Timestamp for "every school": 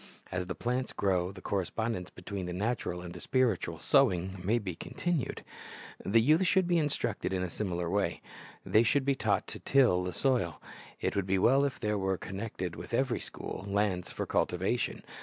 12.95-13.63